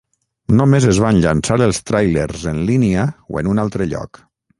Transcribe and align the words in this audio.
Només 0.59 0.85
es 0.91 1.01
van 1.03 1.19
llançar 1.25 1.57
els 1.65 1.79
tràilers 1.89 2.47
en 2.53 2.63
línia 2.71 3.05
o 3.35 3.39
en 3.43 3.51
un 3.53 3.63
altre 3.65 3.89
lloc. 3.93 4.21